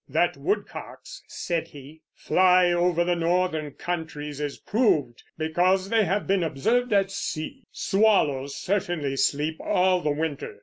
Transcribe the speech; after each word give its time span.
"That 0.09 0.35
woodcocks," 0.35 1.21
said 1.27 1.67
he, 1.67 2.01
"fly 2.15 2.71
over 2.73 3.03
the 3.03 3.15
northern 3.15 3.69
countries 3.73 4.41
is 4.41 4.57
proved, 4.57 5.21
because 5.37 5.89
they 5.89 6.05
have 6.05 6.25
been 6.25 6.41
observed 6.41 6.91
at 6.91 7.11
sea. 7.11 7.67
Swallows 7.71 8.55
certainly 8.55 9.15
sleep 9.15 9.57
all 9.61 10.01
the 10.01 10.09
winter. 10.09 10.59